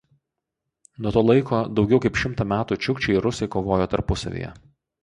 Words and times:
Nuo 1.05 1.11
to 1.17 1.23
laiko 1.27 1.59
daugiau 1.81 2.01
kaip 2.07 2.19
šimtą 2.23 2.49
metų 2.55 2.79
čiukčiai 2.87 3.21
ir 3.21 3.25
rusai 3.31 3.51
kovojo 3.59 3.91
tarpusavyje. 3.95 4.53